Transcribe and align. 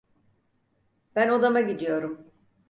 Ben 1.15 1.29
odama 1.29 1.61
gidiyorum. 1.61 2.31